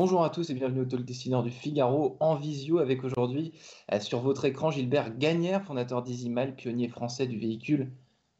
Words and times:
Bonjour 0.00 0.22
à 0.22 0.30
tous 0.30 0.48
et 0.48 0.54
bienvenue 0.54 0.82
au 0.82 0.84
Talk 0.84 1.04
Dessineur 1.04 1.42
du 1.42 1.50
Figaro 1.50 2.16
en 2.20 2.36
visio 2.36 2.78
avec 2.78 3.02
aujourd'hui 3.02 3.52
euh, 3.92 3.98
sur 3.98 4.20
votre 4.20 4.44
écran 4.44 4.70
Gilbert 4.70 5.18
Gagnère, 5.18 5.64
fondateur 5.64 6.04
d'Easymal, 6.04 6.54
pionnier 6.54 6.86
français 6.86 7.26
du 7.26 7.36
véhicule 7.36 7.90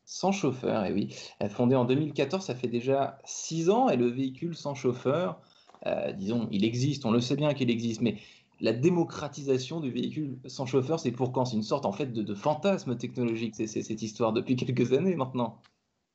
sans 0.05 0.31
chauffeur. 0.31 0.85
Et 0.85 0.93
oui, 0.93 1.17
euh, 1.43 1.49
fondé 1.49 1.75
en 1.75 1.85
2014, 1.85 2.45
ça 2.45 2.55
fait 2.55 2.68
déjà 2.68 3.18
six 3.25 3.71
ans 3.71 3.89
et 3.89 3.96
le 3.96 4.07
véhicule 4.07 4.55
sans 4.55 4.77
chauffeur, 4.77 5.41
euh, 5.85 6.13
disons, 6.13 6.46
il 6.53 6.64
existe, 6.64 7.05
on 7.05 7.11
le 7.11 7.21
sait 7.21 7.35
bien 7.35 7.53
qu'il 7.55 7.71
existe, 7.71 8.03
mais 8.03 8.18
la 8.61 8.72
démocratisation 8.72 9.81
du 9.81 9.90
véhicule 9.90 10.39
sans 10.46 10.64
chauffeur, 10.64 11.00
c'est 11.00 11.11
pour 11.11 11.32
quand? 11.32 11.45
C'est 11.45 11.57
une 11.57 11.64
sorte 11.64 11.86
en 11.86 11.93
fait 11.93 12.13
de, 12.13 12.22
de 12.22 12.35
fantasme 12.36 12.96
technologique, 12.96 13.57
c'est 13.57 13.67
cette 13.67 14.03
histoire 14.03 14.32
depuis 14.32 14.54
quelques 14.57 14.93
années 14.93 15.17
maintenant. 15.17 15.59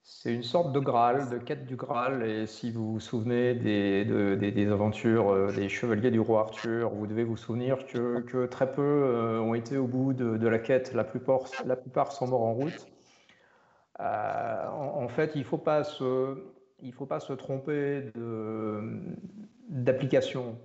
C'est 0.05 0.33
une 0.33 0.43
sorte 0.43 0.73
de 0.73 0.79
Graal, 0.79 1.29
de 1.29 1.37
quête 1.37 1.65
du 1.65 1.77
Graal. 1.77 2.23
Et 2.23 2.45
si 2.45 2.71
vous 2.71 2.93
vous 2.93 2.99
souvenez 2.99 3.53
des, 3.53 4.03
des, 4.05 4.67
aventures 4.67 5.31
euh, 5.31 5.51
des 5.53 5.69
chevaliers 5.69 6.11
du 6.11 6.19
roi 6.19 6.41
Arthur, 6.41 6.89
vous 6.89 7.07
devez 7.07 7.23
vous 7.23 7.37
souvenir 7.37 7.85
que, 7.85 8.45
très 8.47 8.69
peu 8.69 8.81
euh, 8.81 9.39
ont 9.39 9.53
été 9.53 9.77
au 9.77 9.87
bout 9.87 10.13
de, 10.13 10.47
la 10.47 10.59
quête. 10.59 10.93
La 10.93 11.05
plupart, 11.05 12.11
sont 12.11 12.27
morts 12.27 12.43
en 12.43 12.53
route. 12.53 12.87
Euh, 14.01 14.67
en, 14.69 15.07
fait, 15.07 15.31
il 15.35 15.39
ne 15.39 15.43
faut, 15.45 15.57
faut 15.57 17.05
pas 17.05 17.19
se 17.19 17.33
tromper 17.33 18.11
d'application. 19.69 20.57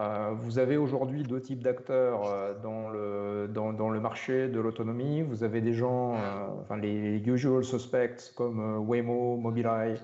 Euh, 0.00 0.30
vous 0.32 0.58
avez 0.58 0.78
aujourd'hui 0.78 1.24
deux 1.24 1.42
types 1.42 1.62
d'acteurs 1.62 2.26
euh, 2.26 2.54
dans, 2.62 2.88
le, 2.88 3.48
dans, 3.52 3.74
dans, 3.74 3.90
le 3.90 4.00
marché 4.00 4.48
de 4.48 4.58
l'autonomie. 4.58 5.20
Vous 5.20 5.44
avez 5.44 5.60
des 5.60 5.74
gens, 5.74 6.14
euh, 6.14 6.46
enfin 6.62 6.78
les 6.78 7.18
usual 7.18 7.62
suspects 7.62 8.32
comme 8.34 8.78
Waymo, 8.88 9.36
Mobileye, 9.36 10.00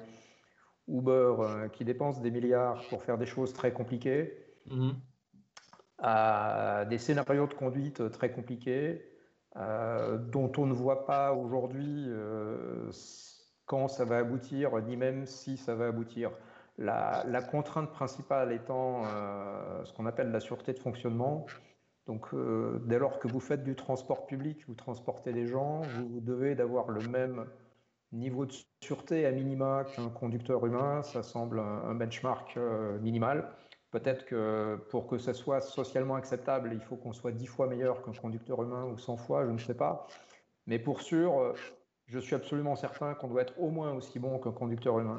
Uber, 0.86 1.34
qui 1.72 1.84
dépensent 1.84 2.20
des 2.20 2.30
milliards 2.30 2.82
pour 2.90 3.02
faire 3.02 3.16
des 3.16 3.26
choses 3.26 3.54
très 3.54 3.72
compliquées, 3.72 4.34
mm-hmm. 4.68 4.92
à 5.98 6.84
des 6.90 6.98
scénarios 6.98 7.46
de 7.46 7.54
conduite 7.54 8.10
très 8.10 8.30
compliqués, 8.30 9.02
dont 9.56 10.52
on 10.58 10.66
ne 10.66 10.74
voit 10.74 11.06
pas 11.06 11.32
aujourd'hui 11.32 12.06
quand 13.64 13.88
ça 13.88 14.04
va 14.04 14.18
aboutir, 14.18 14.80
ni 14.82 14.96
même 14.96 15.26
si 15.26 15.56
ça 15.56 15.74
va 15.74 15.86
aboutir. 15.86 16.30
La, 16.78 17.42
contrainte 17.50 17.90
principale 17.90 18.52
étant 18.52 19.04
euh, 19.06 19.84
ce 19.84 19.92
qu'on 19.94 20.04
appelle 20.04 20.30
la 20.30 20.40
sûreté 20.40 20.74
de 20.74 20.78
fonctionnement. 20.78 21.46
Donc, 22.06 22.34
euh, 22.34 22.80
dès 22.84 22.98
lors 22.98 23.18
que 23.18 23.28
vous 23.28 23.40
faites 23.40 23.64
du 23.64 23.74
transport 23.74 24.26
public, 24.26 24.62
vous 24.68 24.74
transportez 24.74 25.32
des 25.32 25.46
gens, 25.46 25.80
vous, 25.80 26.20
devez 26.20 26.54
d'avoir 26.54 26.88
le 26.88 27.00
même 27.08 27.46
niveau 28.12 28.44
de 28.46 28.52
sûreté 28.82 29.26
à 29.26 29.32
minima 29.32 29.84
qu'un 29.84 30.10
conducteur 30.10 30.64
humain. 30.66 31.02
Ça 31.02 31.22
semble 31.22 31.60
un, 31.60 31.94
benchmark 31.94 32.56
euh, 32.56 32.98
minimal. 32.98 33.48
Peut-être 33.90 34.26
que 34.26 34.78
pour 34.90 35.06
que 35.06 35.16
ça 35.16 35.32
soit 35.32 35.62
socialement 35.62 36.16
acceptable, 36.16 36.70
il 36.74 36.80
faut 36.80 36.96
qu'on 36.96 37.14
soit 37.14 37.32
dix 37.32 37.46
fois 37.46 37.66
meilleur 37.66 38.02
qu'un 38.02 38.12
conducteur 38.12 38.62
humain 38.62 38.84
ou 38.84 38.98
100 38.98 39.16
fois, 39.16 39.46
je 39.46 39.50
ne 39.50 39.58
sais 39.58 39.74
pas. 39.74 40.06
Mais 40.66 40.78
pour 40.78 41.00
sûr, 41.00 41.54
je 42.06 42.18
suis 42.18 42.34
absolument 42.34 42.76
certain 42.76 43.14
qu'on 43.14 43.28
doit 43.28 43.42
être 43.42 43.58
au 43.58 43.70
moins 43.70 43.94
aussi 43.94 44.18
bon 44.18 44.38
qu'un 44.38 44.52
conducteur 44.52 44.98
humain. 45.00 45.18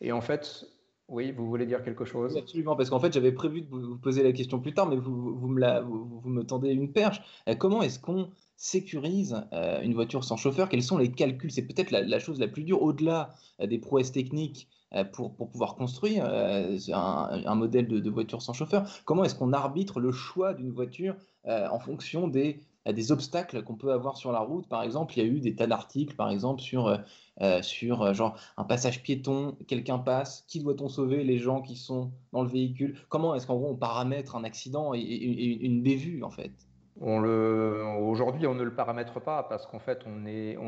Et 0.00 0.12
en 0.12 0.20
fait, 0.20 0.66
oui, 1.08 1.30
vous 1.30 1.46
voulez 1.46 1.66
dire 1.66 1.84
quelque 1.84 2.04
chose? 2.04 2.36
Absolument, 2.36 2.74
parce 2.74 2.90
qu'en 2.90 2.98
fait, 2.98 3.12
j'avais 3.12 3.30
prévu 3.30 3.62
de 3.62 3.68
vous 3.68 3.96
poser 3.96 4.24
la 4.24 4.32
question 4.32 4.58
plus 4.58 4.74
tard, 4.74 4.88
mais 4.88 4.96
vous, 4.96 5.46
me, 5.46 6.42
tendez 6.42 6.70
une 6.70 6.92
perche. 6.92 7.22
Euh, 7.48 7.54
comment 7.54 7.80
est-ce 7.82 8.00
qu'on 8.00 8.30
sécurise 8.56 9.40
euh, 9.52 9.80
une 9.82 9.94
voiture 9.94 10.24
sans 10.24 10.36
chauffeur? 10.36 10.68
Quels 10.68 10.82
sont 10.82 10.98
les 10.98 11.12
calculs? 11.12 11.52
C'est 11.52 11.62
peut-être 11.62 11.92
la, 11.92 12.18
chose 12.18 12.40
la 12.40 12.48
plus 12.48 12.64
dure, 12.64 12.82
au-delà 12.82 13.34
euh, 13.60 13.66
des 13.68 13.78
prouesses 13.78 14.12
techniques 14.12 14.68
pour, 15.12 15.36
pouvoir 15.36 15.74
construire 15.74 16.24
un, 16.24 17.54
modèle 17.54 17.86
de, 17.86 18.10
voiture 18.10 18.40
sans 18.40 18.52
chauffeur? 18.52 18.88
Comment 19.04 19.24
est-ce 19.24 19.34
qu'on 19.34 19.52
arbitre 19.52 20.00
le 20.00 20.10
choix 20.10 20.54
d'une 20.54 20.70
voiture 20.70 21.16
en 21.44 21.78
fonction 21.80 22.28
des 22.28 22.60
des 22.92 23.12
obstacles 23.12 23.62
qu'on 23.62 23.76
peut 23.76 23.92
avoir 23.92 24.16
sur 24.16 24.32
la 24.32 24.40
route. 24.40 24.68
Par 24.68 24.82
exemple, 24.82 25.14
il 25.16 25.22
y 25.24 25.26
a 25.26 25.28
eu 25.28 25.40
des 25.40 25.54
tas 25.56 25.66
d'articles, 25.66 26.14
par 26.16 26.30
exemple, 26.30 26.60
sur, 26.62 26.86
euh, 26.86 26.98
euh, 27.42 27.60
euh, 27.82 28.14
genre 28.14 28.38
un 28.56 28.64
passage 28.64 29.02
piéton, 29.02 29.56
quelqu'un 29.66 29.98
passe, 29.98 30.44
qui 30.48 30.60
doit-on 30.60 30.88
sauver? 30.88 31.24
Les 31.24 31.38
gens 31.38 31.62
qui 31.62 31.76
sont 31.76 32.12
dans 32.32 32.42
le 32.42 32.48
véhicule. 32.48 32.98
Comment 33.08 33.34
est-ce 33.34 33.46
qu'en 33.46 33.56
gros 33.56 33.70
on 33.70 33.76
paramètre 33.76 34.36
un 34.36 34.44
accident 34.44 34.94
et 34.94 35.00
une 35.00 35.82
bévue, 35.82 36.22
en 36.22 36.30
fait? 36.30 36.65
Aujourd'hui, 37.00 38.46
on 38.46 38.54
ne 38.54 38.62
le 38.62 38.72
paramètre 38.72 39.20
pas 39.20 39.42
parce 39.42 39.66
qu'en 39.66 39.78
fait, 39.78 40.04
on 40.06 40.26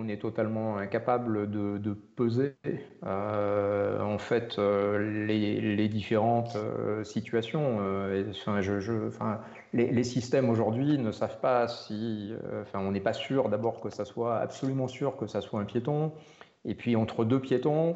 est, 0.09 0.21
totalement 0.21 0.77
incapable 0.77 1.51
de, 1.51 1.97
peser 2.17 2.57
euh, 3.05 4.01
en 4.01 4.19
fait 4.19 4.59
euh, 4.59 5.27
les, 5.27 5.89
différentes 5.89 6.57
euh, 6.57 7.05
situations. 7.05 7.79
enfin, 8.39 8.59
enfin, 9.09 9.41
les, 9.73 10.05
systèmes 10.05 10.51
aujourd'hui 10.51 10.99
ne 10.99 11.13
savent 11.13 11.41
pas 11.41 11.67
si, 11.69 12.35
enfin, 12.61 12.81
on 12.81 12.93
n'est 12.93 13.01
pas 13.01 13.13
sûr 13.15 13.49
d'abord 13.49 13.81
que 13.81 13.91
ça 13.91 14.05
soit 14.05 14.37
absolument 14.39 14.89
sûr 14.89 15.17
que 15.17 15.27
ça 15.27 15.41
soit 15.41 15.61
un 15.61 15.65
piéton. 15.65 16.13
Et 16.65 16.75
puis 16.75 16.97
entre 16.97 17.25
deux 17.25 17.41
piétons, 17.41 17.95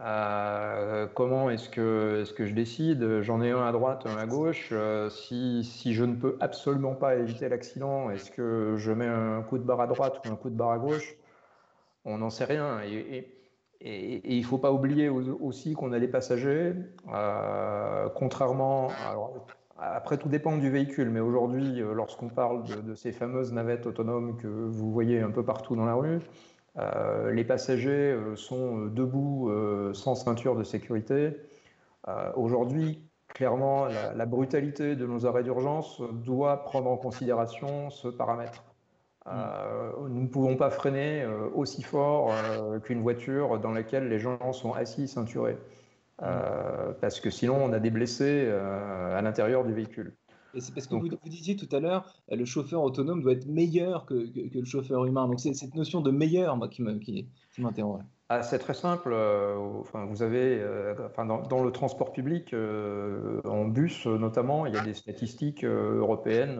euh, 0.00 1.06
comment 1.14 1.50
est-ce 1.50 1.68
que, 1.68 2.24
je 2.38 2.52
décide? 2.52 3.20
J'en 3.22 3.40
ai 3.40 3.50
un 3.52 3.64
à 3.64 3.72
droite, 3.72 4.06
un 4.06 4.16
à 4.16 4.26
gauche. 4.26 4.70
Euh, 4.72 5.08
si, 5.08 5.62
je 5.94 6.04
ne 6.04 6.16
peux 6.16 6.36
absolument 6.40 6.94
pas 6.94 7.16
éviter 7.16 7.48
l'accident, 7.48 8.10
est-ce 8.10 8.30
que 8.30 8.74
je 8.76 8.92
mets 8.92 9.06
un 9.06 9.42
coup 9.42 9.58
de 9.58 9.62
barre 9.62 9.80
à 9.80 9.86
droite 9.86 10.20
ou 10.24 10.32
un 10.32 10.36
coup 10.36 10.50
de 10.50 10.56
barre 10.56 10.72
à 10.72 10.78
gauche? 10.78 11.14
On 12.04 12.18
n'en 12.18 12.30
sait 12.30 12.44
rien. 12.44 12.80
Et, 12.82 13.30
il 13.86 14.40
ne 14.40 14.46
faut 14.46 14.56
pas 14.56 14.72
oublier 14.72 15.10
aussi 15.10 15.74
qu'on 15.74 15.92
a 15.92 15.98
les 15.98 16.08
passagers, 16.08 16.72
euh, 17.12 18.08
contrairement. 18.14 18.88
Après, 19.76 20.16
tout 20.16 20.28
dépend 20.28 20.56
du 20.56 20.70
véhicule, 20.70 21.10
mais 21.10 21.20
aujourd'hui, 21.20 21.82
lorsqu'on 21.94 22.28
parle 22.28 22.64
de, 22.82 22.94
ces 22.94 23.12
fameuses 23.12 23.52
navettes 23.52 23.86
autonomes 23.86 24.38
que 24.38 24.46
vous 24.46 24.90
voyez 24.90 25.20
un 25.20 25.30
peu 25.30 25.44
partout 25.44 25.76
dans 25.76 25.84
la 25.84 25.94
rue, 25.94 26.20
euh, 26.78 27.30
les 27.30 27.44
passagers 27.44 28.12
euh, 28.12 28.34
sont 28.34 28.78
euh, 28.78 28.88
debout 28.90 29.50
sans 29.94 30.14
ceinture 30.14 30.56
de 30.56 30.64
sécurité. 30.64 31.36
Aujourd'hui, 32.36 33.02
clairement, 33.28 33.86
la, 33.86 34.26
brutalité 34.26 34.94
de 34.94 35.06
nos 35.06 35.24
arrêts 35.24 35.42
d'urgence 35.42 36.02
doit 36.12 36.64
prendre 36.64 36.90
en 36.90 36.98
considération 36.98 37.88
ce 37.88 38.08
paramètre. 38.08 38.62
nous 39.26 40.20
ne 40.20 40.26
pouvons 40.26 40.56
pas 40.56 40.68
freiner 40.68 41.26
aussi 41.54 41.82
fort 41.82 42.30
qu'une 42.82 43.00
voiture 43.00 43.58
dans 43.58 43.72
laquelle 43.72 44.10
les 44.10 44.18
gens 44.18 44.52
sont 44.52 44.74
assis 44.74 45.08
ceinturés. 45.08 45.56
parce 46.18 47.20
que 47.20 47.30
sinon, 47.30 47.56
on 47.56 47.72
a 47.72 47.78
des 47.80 47.90
blessés 47.90 48.50
à 48.50 49.22
l'intérieur 49.22 49.64
du 49.64 49.72
véhicule. 49.72 50.14
Et 50.54 50.60
c'est 50.60 50.72
parce 50.72 50.86
que 50.86 50.94
vous, 50.94 51.08
disiez 51.26 51.56
tout 51.56 51.68
à 51.74 51.80
l'heure, 51.80 52.12
euh, 52.30 52.36
le 52.36 52.44
chauffeur 52.44 52.82
autonome 52.82 53.22
doit 53.22 53.32
être 53.32 53.46
meilleur 53.46 54.06
que, 54.06 54.14
que, 54.14 54.58
le 54.58 54.64
chauffeur 54.64 55.04
humain. 55.04 55.26
Donc 55.26 55.40
c'est 55.40 55.52
cette 55.54 55.74
notion 55.74 56.00
de 56.00 56.10
meilleur 56.10 56.56
moi, 56.56 56.68
qui 56.68 56.82
m'interroge. 57.58 58.02
Ah, 58.28 58.42
c'est 58.42 58.58
très 58.58 58.74
simple. 58.74 59.10
Euh, 59.12 59.56
enfin, 59.80 60.06
vous 60.06 60.22
avez, 60.22 60.58
euh, 60.60 60.94
enfin, 61.06 61.26
dans, 61.26 61.62
le 61.62 61.70
transport 61.70 62.12
public, 62.12 62.54
en 63.44 63.64
bus 63.66 64.06
notamment, 64.06 64.66
il 64.66 64.74
y 64.74 64.78
a 64.78 64.82
des 64.82 64.94
statistiques 64.94 65.64
européennes 65.64 66.58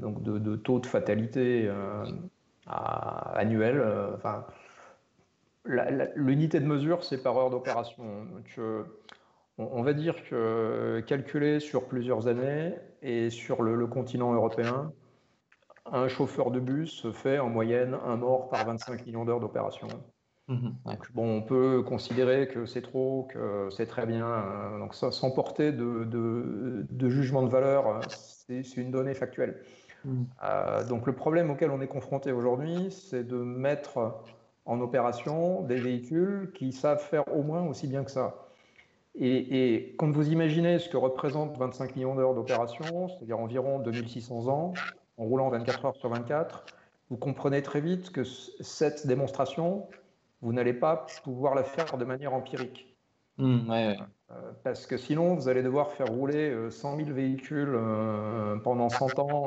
donc 0.00 0.22
de, 0.22 0.56
taux 0.56 0.78
de 0.78 0.86
fatalité 0.86 1.70
annuel. 2.66 3.82
enfin, 4.14 4.44
l'unité 5.64 6.60
de 6.60 6.66
mesure, 6.66 7.04
c'est 7.04 7.22
par 7.22 7.36
heure 7.36 7.50
d'opération 7.50 8.04
on 9.58 9.82
va 9.82 9.92
dire 9.92 10.22
que 10.28 11.00
calculé 11.06 11.58
sur 11.60 11.88
plusieurs 11.88 12.28
années 12.28 12.74
et 13.02 13.30
sur 13.30 13.62
le, 13.62 13.86
continent 13.86 14.32
européen, 14.32 14.92
un 15.86 16.08
chauffeur 16.08 16.50
de 16.50 16.60
bus 16.60 17.10
fait 17.12 17.38
en 17.38 17.48
moyenne 17.48 17.96
un 18.04 18.16
mort 18.16 18.48
par 18.48 18.66
25 18.66 19.06
millions 19.06 19.24
d'heures 19.24 19.40
d'opération. 19.40 19.88
Mhm. 20.48 20.74
bon, 21.14 21.36
on 21.36 21.42
peut 21.42 21.82
considérer 21.82 22.48
que 22.48 22.64
c'est 22.64 22.80
trop, 22.80 23.28
que 23.30 23.68
c'est 23.70 23.86
très 23.86 24.06
bien. 24.06 24.26
Hein. 24.26 24.78
donc, 24.78 24.94
sans 24.94 25.30
porter 25.30 25.72
de, 25.72 26.86
jugement 27.10 27.42
de 27.42 27.50
valeur, 27.50 28.00
c'est 28.08 28.76
une 28.76 28.90
donnée 28.90 29.14
factuelle. 29.14 29.62
Mhm. 30.04 30.26
Euh, 30.42 30.84
donc, 30.84 31.06
le 31.06 31.14
problème 31.14 31.50
auquel 31.50 31.70
on 31.70 31.80
est 31.80 31.88
confronté 31.88 32.32
aujourd'hui, 32.32 32.90
c'est 32.90 33.24
de 33.24 33.36
mettre 33.36 34.22
en 34.64 34.80
opération 34.80 35.62
des 35.62 35.76
véhicules 35.76 36.50
qui 36.54 36.72
savent 36.72 37.02
faire 37.02 37.28
au 37.34 37.42
moins 37.42 37.66
aussi 37.66 37.86
bien 37.86 38.04
que 38.04 38.10
ça. 38.10 38.47
Et, 39.20 39.94
quand 39.98 40.10
vous 40.10 40.30
imaginez 40.30 40.78
ce 40.78 40.88
que 40.88 40.96
représente 40.96 41.56
25 41.58 41.96
millions 41.96 42.14
d'heures 42.14 42.34
d'opération, 42.34 43.08
c'est-à-dire 43.08 43.38
environ 43.38 43.80
2600 43.80 44.48
ans, 44.48 44.74
en 45.16 45.24
roulant 45.24 45.48
24 45.50 45.84
heures 45.86 45.96
sur 45.96 46.08
24, 46.08 46.64
vous 47.10 47.16
comprenez 47.16 47.62
très 47.62 47.80
vite 47.80 48.10
que 48.12 48.22
cette 48.24 49.06
démonstration, 49.06 49.88
vous 50.40 50.52
n'allez 50.52 50.72
pas 50.72 51.06
pouvoir 51.24 51.54
la 51.56 51.64
faire 51.64 51.98
de 51.98 52.04
manière 52.04 52.32
empirique. 52.32 52.96
Mmh, 53.38 53.70
euh, 53.70 54.34
parce 54.62 54.86
que 54.86 54.96
sinon, 54.96 55.34
vous 55.34 55.48
allez 55.48 55.62
devoir 55.62 55.92
faire 55.92 56.08
rouler 56.08 56.70
100 56.70 56.92
euh, 56.92 57.04
000 57.04 57.14
véhicules 57.14 57.72
euh, 57.74 58.56
pendant 58.58 58.88
100 58.88 59.18
ans 59.20 59.46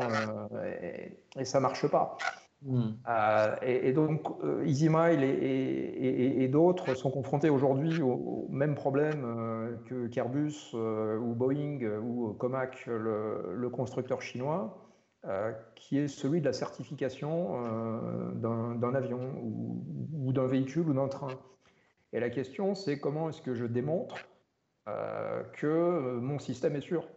et, 0.82 1.18
et 1.38 1.46
ça 1.46 1.60
ne 1.60 1.64
marche 1.64 1.88
pas. 1.88 2.18
Hmm. 2.64 2.92
Euh, 3.10 3.56
et, 3.64 3.92
donc, 3.92 4.22
euh, 4.44 4.64
EasyMile 4.66 5.24
et, 5.24 6.48
d'autres 6.48 6.94
sont 6.94 7.10
confrontés 7.10 7.50
aujourd'hui 7.50 8.02
au, 8.02 8.48
même 8.50 8.76
problème 8.76 9.24
euh, 9.26 9.76
que 9.86 10.08
qu'Airbus 10.08 10.74
ou 10.74 11.34
Boeing 11.34 11.80
ou 12.04 12.34
Comac, 12.34 12.86
le, 12.86 13.70
constructeur 13.70 14.22
chinois, 14.22 14.78
qui 15.76 15.98
est 15.98 16.08
celui 16.08 16.42
de 16.42 16.46
la 16.46 16.54
certification 16.54 17.62
d'un 18.36 18.96
avion 18.96 19.20
ou, 19.42 20.32
d'un 20.32 20.48
véhicule 20.48 20.90
ou 20.90 20.94
d'un 20.94 21.08
train. 21.08 21.30
Et 22.14 22.20
la 22.20 22.30
question, 22.30 22.76
c'est 22.76 23.00
comment 23.00 23.30
est-ce 23.30 23.42
que 23.42 23.56
je 23.56 23.66
démontre 23.66 24.18
que 25.54 26.20
mon 26.20 26.38
système 26.38 26.76
est 26.76 26.82
sûr? 26.82 27.08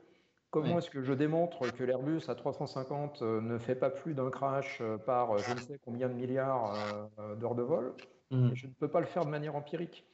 Comment 0.55 0.79
est-ce 0.79 0.89
que 0.89 1.03
je 1.03 1.13
démontre 1.13 1.69
que 1.73 1.83
l'Airbus 1.83 2.29
A350 2.29 3.25
euh, 3.25 3.41
ne 3.41 3.59
fait 3.59 3.75
pas 3.75 3.91
plus 3.91 4.15
d'un 4.15 4.31
crash 4.31 4.79
euh, 4.81 4.99
par 4.99 5.33
euh, 5.33 5.39
je 5.39 5.53
ne 5.53 5.59
sais 5.59 5.81
combien 5.85 6.09
de 6.09 6.15
milliards 6.15 6.79
d'heures 7.41 7.57
de 7.57 7.63
vol 7.63 7.93
mmh. 8.31 8.55
Je 8.55 8.69
ne 8.69 8.73
peux 8.73 8.87
pas 8.87 9.01
le 9.01 9.07
faire 9.07 9.25
de 9.25 9.31
manière 9.31 9.57
empirique. 9.57 10.07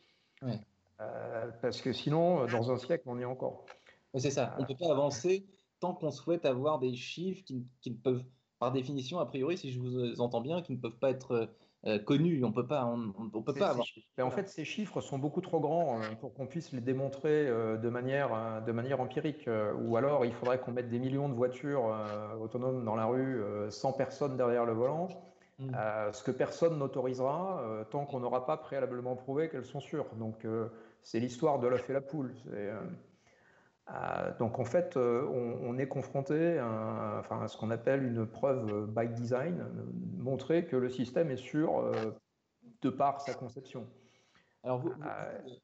parce 1.61 1.83
que 1.83 1.93
sinon, 1.93 2.47
dans 2.47 2.73
un 2.73 2.79
siècle, 2.79 3.05
on 3.05 3.19
y 3.19 3.23
est 3.23 3.27
encore. 3.27 3.67
C'est 4.15 4.31
ça. 4.31 4.55
On 4.57 4.63
ne 4.63 4.67
peut 4.67 4.77
pas 4.81 4.91
avancer 4.91 5.47
tant 5.79 5.93
qu'on 5.93 6.11
souhaite 6.11 6.47
avoir 6.47 6.79
des 6.79 6.95
chiffres 6.95 7.45
qui, 7.45 7.67
qui, 7.83 7.91
ne 7.91 7.97
peuvent, 7.97 8.25
par 8.59 8.73
définition, 8.73 9.19
a 9.19 9.27
priori, 9.27 9.59
si 9.59 9.71
je 9.71 9.79
vous 9.79 10.23
entends 10.23 10.41
bien, 10.41 10.63
qui 10.63 10.73
ne 10.73 10.79
peuvent 10.79 10.99
pas 10.99 11.11
être 11.11 11.51
euh, 11.87 11.99
connu. 11.99 12.45
On 12.45 12.53
peut 12.53 12.67
pas, 12.67 12.85
on, 12.85 13.41
peut 13.41 13.55
pas 13.55 13.71
avoir. 13.71 13.87
Mais 14.19 14.23
en 14.23 14.31
fait, 14.31 14.49
ces 14.49 14.65
chiffres 14.65 15.01
sont 15.01 15.19
beaucoup 15.19 15.41
trop 15.41 15.61
grands 15.61 15.99
euh, 15.99 16.05
pour 16.21 16.35
qu'on 16.35 16.47
puisse 16.47 16.73
les 16.73 16.81
démontrer 16.83 17.49
euh, 17.49 17.79
de 17.79 17.89
manière, 17.89 18.63
de 18.67 18.73
manière 18.73 19.01
empirique. 19.01 19.49
ou 19.81 19.97
alors, 19.97 20.25
il 20.27 20.33
faudrait 20.33 20.59
qu'on 20.59 20.73
mette 20.73 20.91
des 20.91 20.99
millions 20.99 21.29
de 21.29 21.35
voitures 21.35 21.95
autonomes 22.41 22.85
dans 22.85 22.97
la 22.97 23.07
rue 23.07 23.43
sans 23.71 23.93
personne 23.93 24.37
derrière 24.37 24.67
le 24.67 24.73
volant. 24.73 25.09
Mmh. 25.59 25.77
ce 26.13 26.23
que 26.23 26.31
personne 26.31 26.79
n'autorisera 26.79 27.85
tant 27.91 28.07
qu'on 28.07 28.21
n'aura 28.21 28.47
pas 28.47 28.57
préalablement 28.57 29.15
prouvé 29.15 29.51
qu'elles 29.51 29.67
sont 29.67 29.81
sûres. 29.81 30.07
Donc, 30.19 30.47
c'est 31.03 31.21
l'histoire 31.21 31.59
de 31.59 31.69
l'œuf 31.69 31.89
et 31.91 31.93
la 31.93 32.01
poule. 32.01 32.35
Donc 34.39 34.59
en 34.59 34.65
fait, 34.65 34.97
euh, 34.97 35.27
on, 35.63 35.77
est 35.79 35.89
confronté 35.89 36.59
à, 36.59 37.19
enfin, 37.21 37.47
ce 37.49 37.57
qu'on 37.57 37.71
appelle 37.71 38.05
une 38.05 38.27
preuve 38.27 38.89
by 38.89 39.09
design, 39.09 39.65
montrer 40.19 40.67
que 40.67 40.77
le 40.77 40.89
système 40.89 41.31
est 41.31 41.37
sûr 41.37 41.79
euh, 41.79 41.93
de 42.83 42.91
par 42.91 43.21
sa 43.21 43.35
conception. 43.35 43.87
Alors 44.63 44.79
vous, 44.79 44.93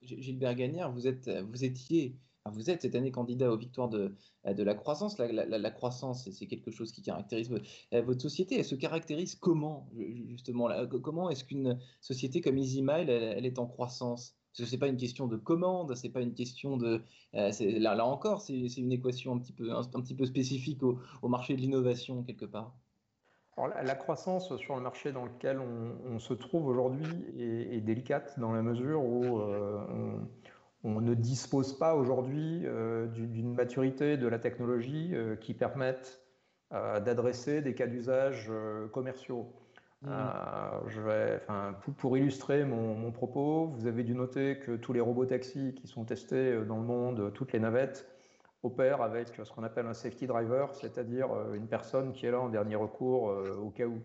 Gilbert 0.02 0.54
Gagnard, 0.54 0.92
vous 0.92 1.06
êtes, 1.06 1.28
vous 1.28 1.64
étiez, 1.64 2.16
vous 2.46 2.70
êtes 2.70 2.82
cette 2.82 2.94
année 2.94 3.10
candidat 3.10 3.52
aux 3.52 3.56
victoires 3.56 3.90
de, 3.90 4.14
de 4.46 4.62
la 4.62 4.74
croissance. 4.74 5.18
La, 5.18 5.70
croissance, 5.70 6.30
c'est 6.30 6.46
quelque 6.46 6.70
chose 6.70 6.92
qui 6.92 7.02
caractérise 7.02 7.50
votre 7.92 8.22
société. 8.22 8.58
Elle 8.58 8.64
se 8.64 8.74
caractérise 8.74 9.34
comment 9.34 9.88
justement 10.28 10.68
Comment 10.86 11.28
est-ce 11.28 11.44
qu'une 11.44 11.78
société 12.00 12.40
comme 12.40 12.56
EasyMile, 12.56 13.10
elle 13.10 13.44
est 13.44 13.58
en 13.58 13.66
croissance? 13.66 14.35
Parce 14.56 14.70
que 14.70 14.70
c'est 14.70 14.78
pas 14.78 14.88
une 14.88 14.96
question 14.96 15.26
de 15.26 15.36
commande, 15.36 15.94
c'est 15.94 16.08
pas 16.08 16.22
une 16.22 16.32
question 16.32 16.78
de. 16.78 17.02
Euh, 17.34 17.50
là, 17.78 18.06
encore, 18.06 18.40
c'est 18.40 18.54
une 18.54 18.90
équation 18.90 19.34
un 19.34 19.38
petit 19.38 19.52
peu, 19.52 19.70
un, 19.70 19.82
petit 19.82 20.14
peu 20.14 20.24
spécifique 20.24 20.82
au, 20.82 21.28
marché 21.28 21.54
de 21.54 21.60
l'innovation, 21.60 22.22
quelque 22.22 22.46
part. 22.46 22.74
Alors, 23.58 23.76
la, 23.82 23.94
croissance 23.94 24.56
sur 24.56 24.74
le 24.74 24.80
marché 24.80 25.12
dans 25.12 25.26
lequel 25.26 25.60
on, 25.60 26.18
se 26.18 26.32
trouve 26.32 26.68
aujourd'hui 26.68 27.06
est, 27.38 27.82
délicate 27.82 28.40
dans 28.40 28.52
la 28.52 28.62
mesure 28.62 29.04
où 29.04 29.40
euh, 29.40 30.18
on, 30.84 31.02
ne 31.02 31.12
dispose 31.12 31.78
pas 31.78 31.94
aujourd'hui 31.94 32.62
euh, 32.64 33.08
d'une 33.08 33.52
maturité 33.52 34.16
de 34.16 34.26
la 34.26 34.38
technologie 34.38 35.12
qui 35.42 35.52
permette 35.52 36.22
d'adresser 36.70 37.60
des 37.60 37.74
cas 37.74 37.86
d'usage 37.86 38.50
commerciaux. 38.92 39.52
Mmh. 40.06 40.12
Euh, 40.12 40.88
je 40.88 41.00
vais, 41.00 41.42
pour, 41.98 42.16
illustrer 42.16 42.64
mon, 42.64 43.10
propos, 43.10 43.66
vous 43.66 43.88
avez 43.88 44.04
dû 44.04 44.14
noter 44.14 44.60
que 44.60 44.76
tous 44.76 44.92
les 44.92 45.00
robots 45.00 45.26
taxis 45.26 45.74
qui 45.74 45.88
sont 45.88 46.04
testés 46.04 46.52
euh, 46.52 46.64
dans 46.64 46.76
le 46.76 46.84
monde, 46.84 47.32
toutes 47.34 47.52
les 47.52 47.58
navettes, 47.58 48.08
opèrent 48.62 49.02
avec 49.02 49.28
ce 49.28 49.50
qu'on 49.50 49.64
appelle 49.64 49.86
un 49.86 49.94
safety 49.94 50.28
driver, 50.28 50.72
c'est-à-dire 50.76 51.32
euh, 51.32 51.54
une 51.54 51.66
personne 51.66 52.12
qui 52.12 52.24
est 52.24 52.30
là 52.30 52.40
en 52.40 52.48
dernier 52.48 52.76
recours 52.76 53.34
au 53.60 53.70
cas 53.70 53.86
où. 53.86 54.00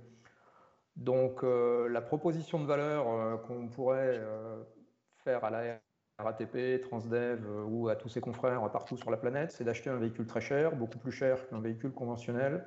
Donc 0.96 1.44
la 1.44 2.02
proposition 2.02 2.60
de 2.60 2.66
valeur 2.66 3.42
qu'on 3.44 3.70
pourrait 3.70 4.22
faire 5.24 5.44
à 5.46 5.50
la 5.50 5.80
RATP, 6.20 6.82
Transdev 6.82 7.46
ou 7.66 7.88
à 7.88 7.96
tous 7.96 8.10
ses 8.10 8.20
confrères 8.20 8.70
partout 8.72 8.98
sur 8.98 9.10
la 9.10 9.16
planète, 9.16 9.52
c'est 9.52 9.64
d'acheter 9.64 9.90
un 9.90 9.96
véhicule 9.96 10.26
très 10.26 10.42
cher, 10.42 10.76
beaucoup 10.76 11.00
plus 11.00 11.14
cher 11.14 11.48
qu'un 11.48 11.62
véhicule 11.62 11.94
conventionnel, 11.94 12.66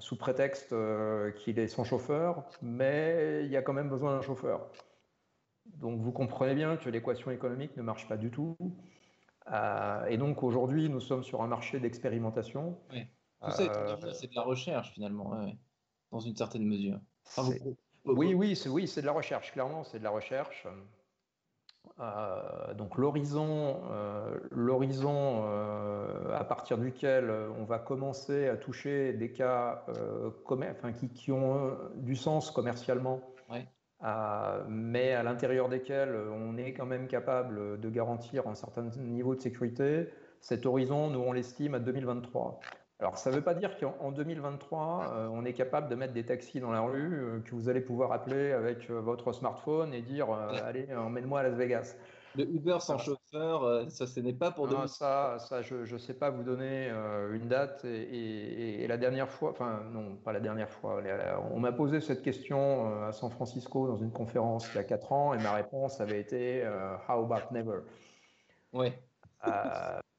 sous 0.00 0.16
prétexte 0.16 0.72
euh, 0.72 1.30
qu'il 1.32 1.58
est 1.58 1.68
son 1.68 1.84
chauffeur, 1.84 2.44
mais 2.62 3.42
il 3.44 3.50
y 3.50 3.56
a 3.56 3.62
quand 3.62 3.72
même 3.72 3.88
besoin 3.88 4.16
d'un 4.16 4.22
chauffeur. 4.22 4.68
Donc 5.66 6.00
vous 6.00 6.12
comprenez 6.12 6.54
bien 6.54 6.76
que 6.76 6.90
l'équation 6.90 7.30
économique 7.30 7.76
ne 7.76 7.82
marche 7.82 8.08
pas 8.08 8.16
du 8.16 8.30
tout. 8.30 8.56
Euh, 9.52 10.06
et 10.06 10.16
donc 10.16 10.42
aujourd'hui, 10.42 10.88
nous 10.88 11.00
sommes 11.00 11.22
sur 11.22 11.42
un 11.42 11.46
marché 11.46 11.78
d'expérimentation. 11.78 12.78
Oui. 12.92 13.06
Euh, 13.42 13.50
c'est 13.50 14.28
de 14.28 14.34
la 14.34 14.42
recherche 14.42 14.92
finalement, 14.92 15.54
dans 16.10 16.20
une 16.20 16.34
certaine 16.34 16.64
mesure. 16.64 16.98
oui, 18.06 18.34
oui, 18.34 18.56
c'est 18.56 18.70
oui, 18.70 18.90
de 18.96 19.00
la 19.02 19.12
recherche, 19.12 19.52
clairement, 19.52 19.84
c'est 19.84 19.98
de 19.98 20.04
la 20.04 20.10
recherche. 20.10 20.66
Euh, 22.00 22.74
donc 22.74 22.98
l'horizon, 22.98 23.80
euh, 23.92 24.36
l'horizon 24.50 25.44
euh, 25.44 26.36
à 26.36 26.42
partir 26.42 26.76
duquel 26.76 27.30
on 27.56 27.64
va 27.64 27.78
commencer 27.78 28.48
à 28.48 28.56
toucher 28.56 29.12
des 29.12 29.30
cas 29.30 29.84
enfin, 30.50 30.92
qui, 30.92 31.08
qui, 31.08 31.30
ont 31.30 31.76
du 31.94 32.16
sens 32.16 32.50
commercialement, 32.50 33.20
mais 34.68 35.12
à 35.12 35.22
l'intérieur 35.22 35.68
desquels 35.68 36.16
on 36.32 36.56
est 36.56 36.72
quand 36.72 36.86
même 36.86 37.06
capable 37.06 37.80
de 37.80 37.90
garantir 37.90 38.48
un 38.48 38.54
certain 38.54 38.82
niveau 38.98 39.36
de 39.36 39.40
sécurité, 39.40 40.08
cet 40.40 40.66
horizon, 40.66 41.10
nous 41.10 41.20
on 41.20 41.32
l'estime 41.32 41.74
à 41.74 41.78
2023. 41.78 42.60
Alors, 43.00 43.18
ça 43.18 43.30
ne 43.30 43.36
veut 43.36 43.42
pas 43.42 43.54
dire 43.54 43.76
qu'en 43.78 44.12
2023, 44.12 45.14
euh, 45.16 45.28
on 45.32 45.44
est 45.44 45.52
capable 45.52 45.88
de 45.88 45.96
mettre 45.96 46.12
des 46.12 46.24
taxis 46.24 46.60
dans 46.60 46.70
la 46.70 46.80
rue 46.80 47.12
euh, 47.12 47.40
que 47.40 47.54
vous 47.54 47.68
allez 47.68 47.80
pouvoir 47.80 48.12
appeler 48.12 48.52
avec 48.52 48.88
euh, 48.88 49.00
votre 49.00 49.32
smartphone 49.32 49.92
et 49.92 50.00
dire 50.00 50.30
Allez, 50.30 50.86
emmène-moi 50.94 51.40
à 51.40 51.42
Las 51.42 51.54
Vegas. 51.54 51.96
Le 52.36 52.48
Uber 52.48 52.78
sans 52.80 52.98
chauffeur, 52.98 53.88
ça, 53.90 54.08
ce 54.08 54.18
n'est 54.18 54.32
pas 54.32 54.50
pour 54.50 54.66
non, 54.66 54.88
Ça, 54.88 55.36
ça 55.38 55.62
je 55.62 55.92
ne 55.92 55.98
sais 55.98 56.14
pas 56.14 56.30
vous 56.30 56.42
donner 56.42 56.88
une 57.32 57.46
date. 57.46 57.84
Et, 57.84 58.84
la 58.88 58.96
dernière 58.96 59.30
fois, 59.30 59.50
enfin, 59.50 59.82
non, 59.92 60.16
pas 60.16 60.32
la 60.32 60.40
dernière 60.40 60.68
fois, 60.68 61.00
on 61.52 61.60
m'a 61.60 61.70
posé 61.70 62.00
cette 62.00 62.22
question 62.22 63.04
à 63.04 63.12
San 63.12 63.30
Francisco 63.30 63.86
dans 63.86 63.98
une 63.98 64.10
conférence 64.10 64.68
il 64.72 64.76
y 64.76 64.80
a 64.80 64.84
4 64.84 65.12
ans 65.12 65.34
et 65.34 65.38
ma 65.38 65.52
réponse 65.52 66.00
avait 66.00 66.20
été 66.20 66.68
How 67.08 67.24
about 67.24 67.52
never? 67.52 67.82
Oui. 68.72 68.92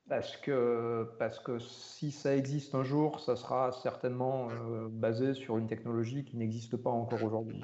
Parce 0.08 0.38
que, 0.38 1.10
parce 1.18 1.40
que 1.40 1.58
si 1.58 2.12
ça 2.12 2.36
existe 2.36 2.76
un 2.76 2.84
jour, 2.84 3.20
ça 3.20 3.36
sera 3.36 3.72
certainement 3.72 4.50
euh, 4.52 4.88
basé 4.88 5.34
sur 5.34 5.58
une 5.58 5.66
technologie 5.66 6.24
qui 6.24 6.38
n'existe 6.38 6.78
pas 6.78 6.92
encore 6.92 7.24
aujourd'hui. 7.24 7.64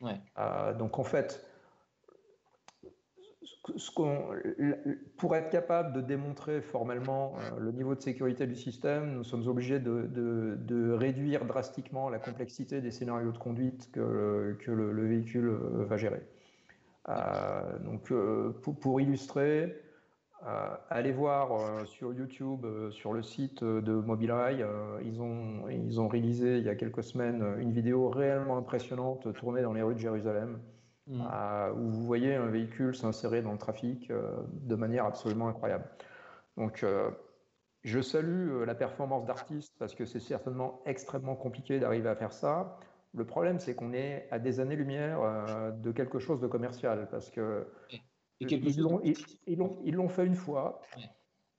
Ouais. 0.00 0.20
Euh, 0.38 0.74
donc 0.74 0.98
en 0.98 1.04
fait, 1.04 1.46
ce 3.76 3.90
pour 5.16 5.36
être 5.36 5.50
capable 5.50 5.92
de 5.92 6.00
démontrer 6.00 6.62
formellement 6.62 7.36
euh, 7.38 7.60
le 7.60 7.70
niveau 7.70 7.94
de 7.94 8.00
sécurité 8.00 8.48
du 8.48 8.56
système, 8.56 9.12
nous 9.12 9.24
sommes 9.24 9.46
obligés 9.46 9.78
de, 9.78 10.08
de, 10.08 10.92
réduire 10.92 11.44
drastiquement 11.44 12.08
la 12.08 12.18
complexité 12.18 12.80
des 12.80 12.90
scénarios 12.90 13.30
de 13.30 13.38
conduite 13.38 13.88
que, 13.92 14.56
que 14.58 14.72
le, 14.72 15.06
véhicule 15.06 15.48
va 15.48 15.96
gérer. 15.96 16.22
donc 17.84 18.12
pour, 18.62 18.76
pour 18.80 19.00
illustrer, 19.00 19.80
allez 20.90 21.12
voir 21.12 21.52
euh, 21.52 21.84
sur 21.84 22.12
YouTube, 22.12 22.64
euh, 22.64 22.90
sur 22.90 23.12
le 23.12 23.22
site 23.22 23.64
de 23.64 23.92
Mobileye, 23.92 24.64
ils, 25.04 25.20
ont, 25.20 25.68
ils 25.68 26.00
ont 26.00 26.08
réalisé 26.08 26.58
il 26.58 26.64
y 26.64 26.68
a 26.68 26.74
quelques 26.74 27.02
semaines 27.02 27.44
une 27.58 27.72
vidéo 27.72 28.08
réellement 28.08 28.56
impressionnante 28.56 29.32
tournée 29.34 29.62
dans 29.62 29.72
les 29.72 29.82
rues 29.82 29.94
de 29.94 30.00
Jérusalem, 30.00 30.60
mm. 31.06 31.22
où 31.76 31.90
vous 31.90 32.04
voyez 32.04 32.34
un 32.34 32.46
véhicule 32.46 32.94
s'insérer 32.94 33.42
dans 33.42 33.52
le 33.52 33.58
trafic 33.58 34.10
de 34.10 34.74
manière 34.74 35.04
absolument 35.04 35.48
incroyable. 35.48 35.84
Donc, 36.56 36.84
je 37.84 38.00
salue 38.00 38.64
la 38.64 38.74
performance 38.74 39.24
d'artistes 39.24 39.74
parce 39.78 39.94
que 39.94 40.04
c'est 40.04 40.20
certainement 40.20 40.82
extrêmement 40.86 41.36
compliqué 41.36 41.78
d'arriver 41.78 42.08
à 42.08 42.16
faire 42.16 42.32
ça. 42.32 42.78
Le 43.14 43.24
problème, 43.24 43.58
c'est 43.58 43.74
qu'on 43.74 43.92
est 43.92 44.28
à 44.30 44.38
des 44.38 44.60
années-lumière 44.60 45.20
de 45.72 45.92
quelque 45.92 46.18
chose 46.18 46.40
de 46.40 46.46
commercial 46.46 47.08
parce 47.10 47.30
que 47.30 47.66
ils 48.40 48.80
l'ont 48.80 49.00
ils, 49.04 49.94
l'ont 49.94 50.08
fait 50.08 50.26
une 50.26 50.34
fois, 50.34 50.80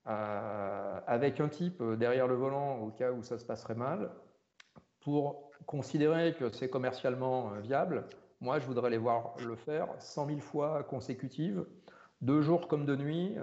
euh, 0.08 1.00
avec 1.08 1.40
un 1.40 1.50
type 1.50 1.82
euh, 1.82 1.96
derrière 1.96 2.28
le 2.28 2.36
volant 2.36 2.80
au 2.80 2.90
cas 2.90 3.12
où 3.12 3.22
ça 3.22 3.38
se 3.38 3.46
passerait 3.46 3.76
mal, 3.76 4.12
pour 5.02 5.52
considérer 5.66 6.34
que 6.34 6.50
c'est 6.52 6.70
commercialement 6.70 7.52
euh, 7.52 7.60
viable. 7.60 8.06
Moi, 8.42 8.60
je 8.60 8.66
voudrais 8.66 8.90
les 8.90 8.98
voir 8.98 9.36
le 9.46 9.56
faire 9.56 9.88
100 10.00 10.28
000 10.28 10.40
fois 10.40 10.84
consécutives, 10.84 11.66
deux 12.22 12.42
jours 12.42 12.68
comme 12.68 12.86
de 12.86 12.96
nuit, 12.96 13.36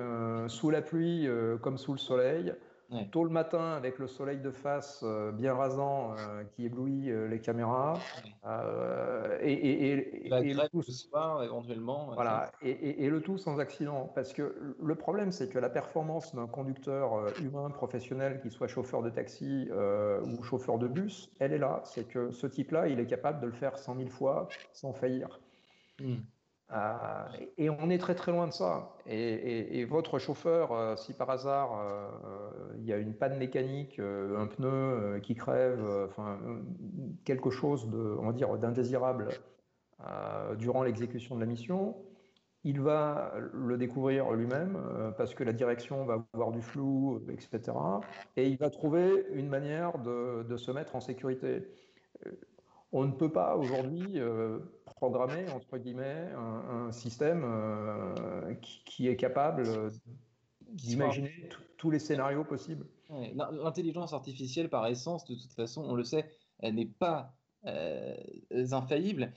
sous 0.49 0.71
la 0.71 0.81
pluie 0.81 1.29
comme 1.61 1.77
sous 1.77 1.93
le 1.93 1.99
soleil, 1.99 2.55
tôt 3.11 3.25
le 3.25 3.31
matin 3.31 3.73
avec 3.73 3.99
le 3.99 4.07
soleil 4.07 4.39
de 4.39 4.51
face 4.51 5.05
bien 5.35 5.55
rasant 5.55 6.15
qui 6.55 6.67
éblouit 6.67 7.11
les 7.29 7.41
caméras. 7.41 7.95
et, 9.43 9.53
et, 9.53 10.27
et, 10.27 10.55
le 10.55 10.69
tout, 10.69 10.83
soir, 10.83 11.43
éventuellement. 11.43 12.11
Voilà, 12.15 12.53
et, 12.63 13.09
le 13.09 13.21
tout 13.21 13.39
sans 13.39 13.59
accident. 13.59 14.11
Parce 14.15 14.33
que 14.33 14.75
le 14.81 14.95
problème, 14.95 15.33
c'est 15.33 15.49
que 15.49 15.59
la 15.59 15.71
performance 15.71 16.35
d'un 16.35 16.47
conducteur 16.47 17.39
humain 17.41 17.71
professionnel, 17.71 18.41
qui 18.41 18.51
soit 18.51 18.69
chauffeur 18.69 19.03
de 19.03 19.11
taxi 19.11 19.69
ou 20.25 20.43
chauffeur 20.43 20.79
de 20.79 20.89
bus, 20.89 21.31
elle 21.39 21.53
est 21.53 21.59
là. 21.59 21.81
C'est 21.85 22.07
que 22.09 22.31
ce 22.31 22.47
type-là, 22.47 22.89
il 22.89 23.01
est 23.01 23.07
capable 23.07 23.41
de 23.41 23.47
le 23.47 23.53
faire 23.53 23.79
100 23.79 23.97
000 23.97 24.09
fois 24.09 24.49
sans 24.73 24.93
faillir. 24.93 25.41
Hmm. 26.01 26.17
Euh, 26.73 27.29
et 27.59 27.71
on 27.71 27.91
est 27.91 27.99
très 27.99 28.15
très 28.15 28.33
loin 28.33 28.47
de 28.49 28.53
ça. 28.53 28.97
Et, 29.07 29.85
votre 29.85 30.19
chauffeur, 30.19 30.73
euh, 30.73 30.97
si 30.97 31.13
par 31.13 31.31
hasard 31.31 31.79
euh, 31.79 32.09
il 32.79 32.85
y 32.85 32.93
a 32.93 32.97
une 32.97 33.15
panne 33.15 33.39
mécanique, 33.39 34.01
un 34.01 34.47
pneu 34.47 35.21
qui 35.23 35.35
crève, 35.35 35.85
enfin 36.09 36.39
quelque 37.25 37.51
chose 37.51 37.89
de, 37.89 38.17
on 38.19 38.27
va 38.27 38.33
dire, 38.33 38.57
d'indésirable 38.59 39.29
durant 40.59 40.83
l'exécution 40.83 41.37
de 41.37 41.41
la 41.41 41.47
mission, 41.47 41.97
il 42.65 42.81
va 42.81 43.33
le 43.53 43.79
découvrir 43.79 44.33
lui-même 44.33 44.79
parce 45.17 45.35
que 45.35 45.45
la 45.45 45.53
direction 45.53 46.05
va 46.05 46.27
avoir 46.35 46.51
du 46.53 46.61
flou, 46.63 47.23
etc. 47.31 47.73
Et 48.37 48.49
il 48.49 48.59
va 48.59 48.71
trouver 48.71 49.27
une 49.33 49.49
manière 49.49 49.99
de, 49.99 50.43
de 50.43 50.57
se 50.57 50.71
mettre 50.73 50.97
en 50.97 51.01
sécurité 51.01 51.63
on 52.97 53.05
ne 53.05 53.13
peut 53.13 53.31
pas 53.31 53.57
aujourd'hui 53.57 54.07
euh, 54.15 54.59
programmer, 54.87 55.51
entre 55.51 55.77
guillemets, 55.77 56.31
un, 56.35 56.91
système 56.93 57.43
euh, 57.45 58.55
qui, 58.87 59.07
est 59.07 59.17
capable 59.17 59.91
d'imaginer 60.71 61.51
tous 61.77 61.91
les 61.91 61.99
scénarios 61.99 62.45
possibles. 62.45 62.87
L'intelligence 63.35 64.15
artificielle, 64.15 64.71
par 64.71 64.87
essence, 64.87 65.27
de 65.27 65.35
toute 65.35 65.53
façon, 65.53 65.85
on 65.87 65.95
le 65.95 66.05
sait, 66.05 66.25
elle 66.61 66.77
n'est 66.77 66.87
pas 66.87 67.35
euh, 67.67 68.15
infaillible. 68.73 69.31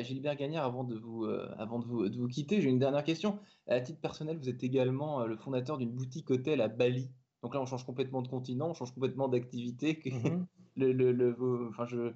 Gilbert 0.00 0.34
Gagnard, 0.34 0.64
avant 0.64 0.82
de 0.82 0.96
vous, 0.96 1.26
avant 1.58 1.78
de 1.78 1.84
vous, 1.84 2.08
de 2.08 2.18
vous 2.18 2.26
quitter, 2.26 2.60
j'ai 2.62 2.70
une 2.70 2.78
dernière 2.78 3.04
question. 3.04 3.38
À 3.68 3.80
titre 3.80 4.00
personnel, 4.00 4.38
vous 4.38 4.48
êtes 4.48 4.64
également 4.64 5.24
le 5.26 5.36
fondateur 5.36 5.78
d'une 5.78 5.92
boutique 5.92 6.30
hôtel 6.30 6.62
à 6.62 6.68
Bali. 6.68 7.10
Donc 7.42 7.54
là, 7.54 7.60
on 7.60 7.66
change 7.66 7.84
complètement 7.84 8.22
de 8.22 8.28
continent, 8.28 8.70
on 8.70 8.74
change 8.74 8.92
complètement 8.92 9.28
d'activité. 9.28 10.00
Mm-hmm. 10.04 10.44
le, 10.76 11.12
le, 11.12 11.68
enfin, 11.68 11.84
je, 11.84 12.14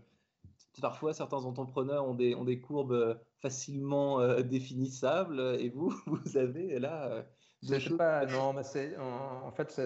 parfois 0.80 1.12
certains 1.12 1.44
entrepreneurs 1.44 2.06
ont 2.06 2.14
des, 2.14 2.34
ont 2.34 2.44
des 2.44 2.60
courbes 2.60 2.92
euh, 2.92 3.14
facilement 3.40 4.20
euh, 4.20 4.42
définissables 4.42 5.40
et 5.58 5.70
vous, 5.70 5.94
vous 6.06 6.36
avez 6.36 6.78
là. 6.78 7.08
Euh, 7.08 7.22
je 7.62 7.94
pas, 7.94 8.24
non, 8.26 8.52
mais 8.52 8.62
c'est, 8.62 8.96
en, 8.98 9.50
fait, 9.50 9.80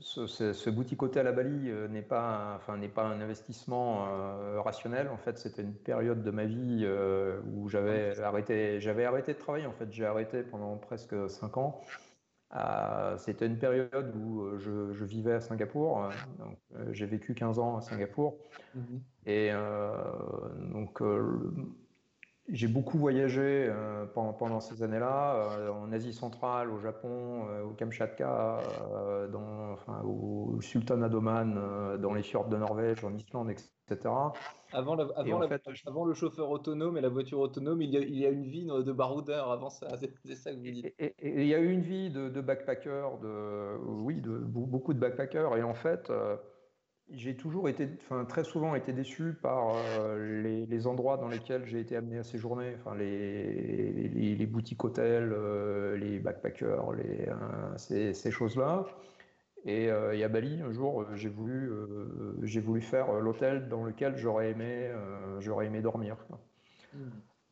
ce, 0.00 0.26
ce, 0.26 0.70
boutique 0.70 1.02
hôtel 1.02 1.26
à 1.26 1.32
Bali 1.32 1.70
n'est 1.90 2.00
pas, 2.00 2.54
enfin, 2.56 2.78
n'est 2.78 2.88
pas 2.88 3.04
un 3.04 3.20
investissement 3.20 4.06
rationnel. 4.62 5.10
En 5.10 5.18
fait, 5.18 5.36
c'était 5.36 5.60
une 5.60 5.74
période 5.74 6.22
de 6.22 6.30
ma 6.30 6.46
vie 6.46 6.88
où 7.52 7.68
j'avais 7.68 8.18
arrêté, 8.18 8.80
j'avais 8.80 9.04
arrêté 9.04 9.34
de 9.34 9.38
travailler. 9.38 9.66
En 9.66 9.74
fait, 9.74 9.92
j'ai 9.92 10.06
arrêté 10.06 10.42
pendant 10.42 10.78
presque 10.78 11.28
cinq 11.28 11.58
ans. 11.58 11.82
C'était 13.18 13.46
une 13.46 13.58
période 13.58 14.14
où 14.16 14.58
je, 14.58 15.04
vivais 15.04 15.34
à 15.34 15.40
Singapour. 15.40 16.08
j'ai 16.90 17.06
vécu 17.06 17.34
15 17.34 17.58
ans 17.58 17.76
à 17.76 17.80
Singapour. 17.80 18.36
Mhm. 18.74 19.00
Et 19.26 19.50
donc, 20.72 21.02
j'ai 22.48 22.68
beaucoup 22.68 22.98
voyagé 22.98 23.40
euh, 23.42 24.04
pendant, 24.06 24.34
pendant, 24.34 24.60
ces 24.60 24.82
années-là, 24.82 25.36
euh, 25.36 25.70
en 25.70 25.90
Asie 25.92 26.12
centrale, 26.12 26.70
au 26.70 26.78
Japon, 26.78 27.46
euh, 27.48 27.64
au 27.64 27.70
Kamchatka, 27.70 28.60
dans, 29.32 29.72
enfin, 29.72 30.02
au 30.04 30.60
Sultanat 30.60 31.08
d'Oman, 31.08 31.98
dans 31.98 32.12
les 32.12 32.22
fjords 32.22 32.48
de 32.48 32.56
Norvège, 32.56 33.02
en 33.04 33.14
Islande, 33.14 33.50
etc. 33.50 33.73
Avant, 34.72 34.98
avant, 34.98 35.40
avant, 35.86 36.04
le 36.04 36.14
chauffeur 36.14 36.50
autonome 36.50 36.96
et 36.96 37.00
la 37.00 37.08
voiture 37.08 37.38
autonome, 37.38 37.82
il 37.82 37.90
y 37.90 37.96
a, 37.96 38.00
il 38.00 38.18
y 38.18 38.26
a 38.26 38.30
une 38.30 38.44
vie 38.44 38.64
de 38.64 38.92
baroudeur 38.92 39.50
avant 39.50 39.70
ça, 39.70 39.88
c'est 40.24 40.34
ça 40.34 40.52
que 40.52 40.56
vous 40.56 40.62
dites. 40.62 40.94
Et, 40.98 41.14
il 41.22 41.46
y 41.46 41.54
a 41.54 41.58
eu 41.58 41.70
une 41.70 41.82
vie 41.82 42.10
de, 42.10 42.28
de 42.28 42.40
backpacker, 42.40 43.18
de, 43.22 43.76
oui, 43.78 44.20
de, 44.20 44.38
beaucoup 44.38 44.94
de 44.94 44.98
backpackers, 44.98 45.56
et 45.56 45.62
en 45.62 45.74
fait 45.74 46.10
j'ai 47.10 47.36
toujours 47.36 47.68
été, 47.68 47.88
enfin 48.00 48.24
très 48.24 48.44
souvent 48.44 48.74
été 48.74 48.92
déçu 48.92 49.34
par 49.34 49.74
euh, 49.98 50.66
les, 50.68 50.86
endroits 50.86 51.16
dans 51.16 51.28
lesquels 51.28 51.66
j'ai 51.66 51.80
été 51.80 51.96
amené 51.96 52.18
à 52.18 52.24
séjourner, 52.24 52.76
enfin 52.80 52.96
les, 52.96 54.08
les, 54.34 54.46
boutiques 54.46 54.82
hôtels, 54.84 55.32
euh, 55.32 55.96
les 55.96 56.18
backpackers, 56.18 56.92
les, 56.92 57.28
euh, 57.28 57.34
ces, 57.76 58.14
ces 58.14 58.30
choses-là. 58.30 58.86
Et, 59.64 59.90
à 59.90 60.28
Bali, 60.28 60.60
un 60.60 60.72
jour, 60.72 61.06
j'ai 61.14 61.30
voulu, 61.30 61.72
j'ai 62.42 62.60
voulu 62.60 62.82
faire 62.82 63.12
l'hôtel 63.14 63.68
dans 63.68 63.82
lequel 63.82 64.16
j'aurais 64.16 64.50
aimé, 64.50 64.92
j'aurais 65.40 65.66
aimé 65.66 65.80
dormir. 65.80 66.16
Mmh. 66.92 66.98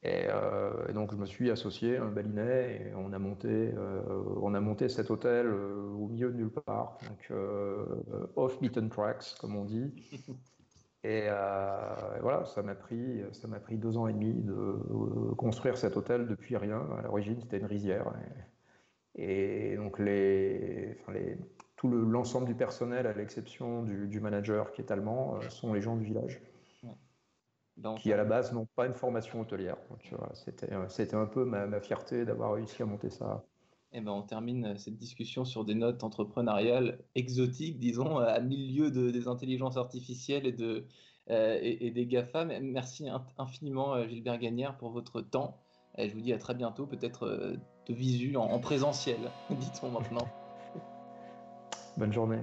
Euh, 0.04 0.88
et, 0.88 0.92
donc 0.92 1.12
je 1.12 1.16
me 1.16 1.26
suis 1.26 1.50
associé 1.50 1.96
à 1.96 2.02
un 2.02 2.10
balinais 2.10 2.88
et 2.88 2.94
on 2.96 3.12
a 3.12 3.18
monté, 3.18 3.48
euh, 3.48 4.02
on 4.40 4.52
a 4.54 4.60
monté 4.60 4.88
cet 4.88 5.10
hôtel 5.10 5.46
euh, 5.46 5.92
au 5.92 6.08
milieu 6.08 6.30
de 6.30 6.36
nulle 6.36 6.50
part, 6.50 6.98
donc 7.08 7.32
off 8.36 8.60
beaten 8.60 8.88
tracks 8.88 9.36
comme 9.40 9.56
on 9.56 9.64
dit. 9.64 9.92
Et, 11.04 11.26
voilà, 12.20 12.44
ça 12.44 12.62
m'a 12.62 12.76
pris, 12.76 13.22
ça 13.32 13.48
m'a 13.48 13.58
pris 13.58 13.76
deux 13.76 13.96
ans 13.96 14.06
et 14.06 14.12
demi 14.12 14.34
de 14.34 15.34
construire 15.36 15.76
cet 15.76 15.96
hôtel 15.96 16.28
depuis 16.28 16.56
rien. 16.56 16.80
À 16.96 17.02
l'origine, 17.02 17.40
c'était 17.40 17.58
une 17.58 17.66
rizière. 17.66 18.12
Et, 19.16 19.74
donc 19.74 19.98
les, 19.98 20.96
enfin 21.00 21.12
les, 21.14 21.38
tout 21.82 21.88
l'ensemble 21.88 22.46
du 22.46 22.54
personnel, 22.54 23.06
à 23.06 23.12
l'exception 23.12 23.82
du, 23.82 24.06
du, 24.06 24.20
manager 24.20 24.70
qui 24.72 24.80
est 24.80 24.90
allemand, 24.92 25.40
sont 25.50 25.74
les 25.74 25.80
gens 25.80 25.96
du 25.96 26.04
village 26.04 26.40
qui 27.98 28.12
à 28.12 28.16
la 28.16 28.24
base 28.24 28.52
n'ont 28.52 28.66
pas 28.76 28.86
une 28.86 28.94
formation 28.94 29.40
hôtelière. 29.40 29.76
C'était, 30.34 30.72
euh, 30.72 30.88
c'était 30.88 31.16
un 31.16 31.26
peu 31.26 31.44
ma, 31.44 31.80
fierté 31.80 32.24
d'avoir 32.24 32.54
réussi 32.54 32.82
à 32.82 32.86
monter 32.86 33.10
ça. 33.10 33.44
Et 33.94 33.98
eh 33.98 34.00
ben, 34.00 34.12
on 34.12 34.22
termine 34.22 34.66
euh, 34.66 34.76
cette 34.76 34.96
discussion 34.96 35.44
sur 35.44 35.64
des 35.64 35.74
notes 35.74 36.02
entrepreneuriales 36.02 36.98
exotiques, 37.14 37.78
disons, 37.78 38.18
à 38.18 38.40
milieu 38.40 38.90
de, 38.90 39.10
des 39.10 39.28
intelligences 39.28 39.76
artificielles 39.76 40.46
et, 40.46 40.52
de, 40.52 40.86
euh, 41.30 41.58
et, 41.60 41.90
des 41.90 42.06
GAFA. 42.06 42.44
Merci 42.44 43.08
infiniment, 43.38 44.06
Gilbert 44.08 44.38
Gagnère, 44.38 44.76
pour 44.78 44.90
votre 44.90 45.20
temps. 45.20 45.58
Et 45.98 46.08
je 46.08 46.14
vous 46.14 46.22
dis 46.22 46.32
à 46.32 46.38
très 46.38 46.54
bientôt, 46.54 46.86
peut-être 46.86 47.26
de 47.86 47.94
visu 47.94 48.36
en, 48.36 48.44
en 48.44 48.60
présentiel, 48.60 49.18
dit-on 49.50 49.90
maintenant. 49.90 50.26
Bonne 51.96 52.12
journée. 52.12 52.38